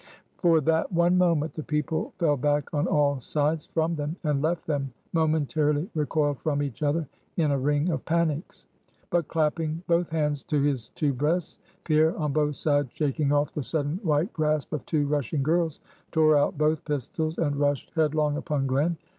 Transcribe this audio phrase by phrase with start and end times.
[0.39, 4.65] For that one moment, the people fell back on all sides from them; and left
[4.65, 8.65] them momentarily recoiled from each other in a ring of panics.
[9.11, 13.61] But clapping both hands to his two breasts, Pierre, on both sides shaking off the
[13.61, 15.79] sudden white grasp of two rushing girls,
[16.11, 18.97] tore out both pistols, and rushed headlong upon Glen.